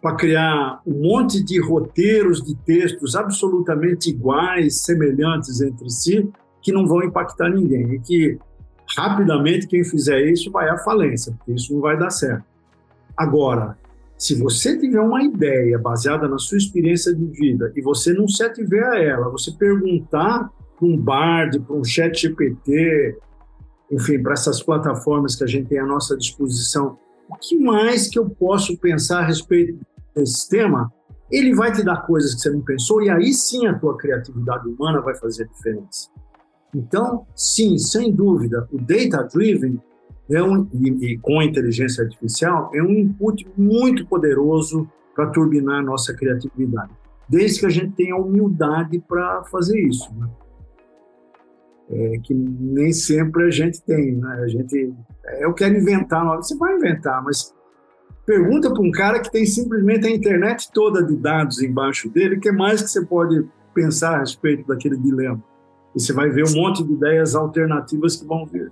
[0.02, 6.28] para criar um monte de roteiros de textos absolutamente iguais, semelhantes entre si,
[6.62, 7.94] que não vão impactar ninguém.
[7.94, 8.40] E que
[8.96, 12.46] rapidamente quem fizer isso vai à falência, porque isso não vai dar certo.
[13.16, 13.78] Agora,
[14.18, 18.44] se você tiver uma ideia baseada na sua experiência de vida e você não se
[18.44, 23.18] ativer a ela, você perguntar para um Bard, para um chat GPT,
[23.92, 26.98] enfim, para essas plataformas que a gente tem à nossa disposição,
[27.30, 29.80] o que mais que eu posso pensar a respeito
[30.16, 30.92] desse tema?
[31.32, 34.68] Ele vai te dar coisas que você não pensou e aí sim a tua criatividade
[34.68, 36.10] humana vai fazer diferença.
[36.74, 39.80] Então, sim, sem dúvida, o data-driven
[40.30, 45.84] é um, e, e, com inteligência artificial é um input muito poderoso para turbinar a
[45.84, 46.92] nossa criatividade,
[47.30, 50.12] desde que a gente tenha humildade para fazer isso.
[50.16, 50.28] Né?
[51.90, 54.16] é, que nem sempre a gente tem.
[54.16, 54.40] Né?
[54.44, 54.94] A gente,
[55.40, 57.54] eu quero inventar, você vai inventar, mas
[58.26, 62.52] pergunta para um cara que tem simplesmente a internet toda de dados embaixo dele, que
[62.52, 65.44] mais que você pode pensar a respeito daquele dilema?
[65.96, 68.72] E você vai ver um monte de ideias alternativas que vão vir.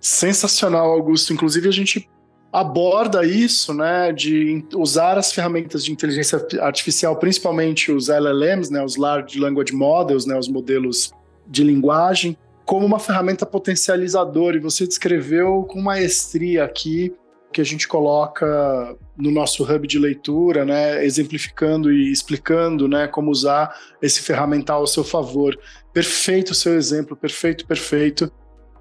[0.00, 1.32] Sensacional, Augusto.
[1.32, 2.08] Inclusive, a gente
[2.52, 8.96] aborda isso, né, de usar as ferramentas de inteligência artificial, principalmente os LLMs, né, os
[8.96, 11.12] Large Language Models, né, os modelos
[11.46, 14.56] de linguagem, como uma ferramenta potencializadora.
[14.56, 17.12] E você descreveu com maestria aqui
[17.52, 23.30] que a gente coloca no nosso hub de leitura, né, exemplificando e explicando, né, como
[23.30, 25.58] usar esse ferramental ao seu favor.
[25.98, 28.30] Perfeito o seu exemplo, perfeito, perfeito.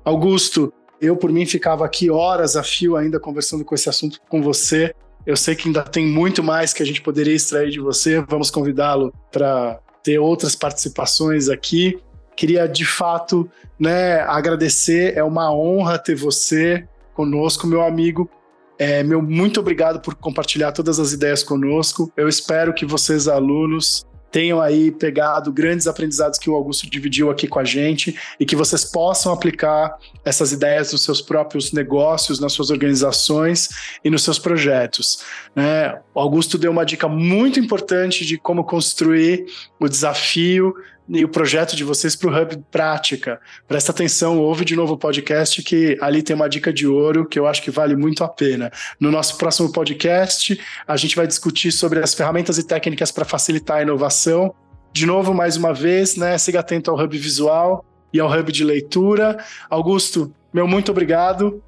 [0.05, 4.39] Augusto, eu, por mim, ficava aqui horas a fio ainda conversando com esse assunto com
[4.39, 4.93] você.
[5.26, 8.22] Eu sei que ainda tem muito mais que a gente poderia extrair de você.
[8.22, 11.99] Vamos convidá-lo para ter outras participações aqui.
[12.36, 13.49] Queria, de fato,
[13.80, 15.18] né, agradecer.
[15.18, 18.30] É uma honra ter você conosco, meu amigo.
[18.78, 22.13] É, meu muito obrigado por compartilhar todas as ideias conosco.
[22.15, 27.47] Eu espero que vocês, alunos, tenham aí pegado grandes aprendizados que o Augusto dividiu aqui
[27.47, 32.53] com a gente e que vocês possam aplicar essas ideias nos seus próprios negócios, nas
[32.53, 33.69] suas organizações
[34.03, 35.23] e nos seus projetos.
[35.55, 35.97] Né?
[36.13, 39.45] O Augusto deu uma dica muito importante de como construir
[39.80, 40.75] o desafio
[41.09, 43.39] e o projeto de vocês para o Hub Prática.
[43.67, 47.39] Presta atenção, ouve de novo o podcast, que ali tem uma dica de ouro que
[47.39, 48.71] eu acho que vale muito a pena.
[48.99, 53.77] No nosso próximo podcast, a gente vai discutir sobre as ferramentas e técnicas para facilitar
[53.77, 54.53] a inovação.
[54.91, 56.37] De novo, mais uma vez, né?
[56.37, 59.37] Siga atento ao Hub Visual e ao Hub de Leitura.
[59.69, 61.63] Augusto, meu muito obrigado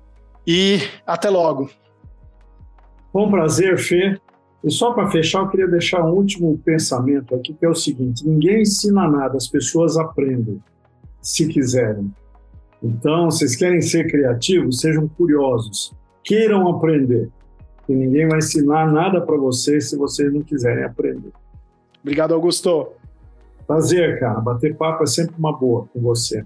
[0.46, 1.70] e até logo.
[3.14, 4.20] Bom prazer, Fê.
[4.64, 8.28] E só para fechar, eu queria deixar um último pensamento aqui, que é o seguinte:
[8.28, 10.62] ninguém ensina nada, as pessoas aprendem,
[11.22, 12.14] se quiserem.
[12.82, 15.94] Então, vocês querem ser criativos, sejam curiosos,
[16.24, 17.30] queiram aprender.
[17.88, 21.32] E ninguém vai ensinar nada para vocês se vocês não quiserem aprender.
[22.02, 22.90] Obrigado, Augusto.
[23.66, 24.40] Prazer, cara.
[24.40, 26.46] Bater papo é sempre uma boa com você.